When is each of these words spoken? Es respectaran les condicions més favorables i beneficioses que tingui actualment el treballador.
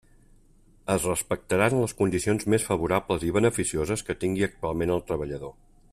Es 0.93 1.03
respectaran 1.09 1.75
les 1.83 1.93
condicions 1.99 2.47
més 2.53 2.65
favorables 2.71 3.27
i 3.29 3.31
beneficioses 3.39 4.05
que 4.09 4.19
tingui 4.25 4.49
actualment 4.51 4.97
el 4.99 5.09
treballador. 5.13 5.59